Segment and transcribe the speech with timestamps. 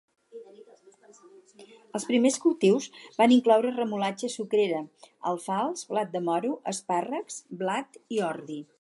[1.99, 4.81] Els primers cultius van incloure remolatxa sucrera,
[5.35, 8.63] alfals, blat de moro, espàrrecs, blat i ordi.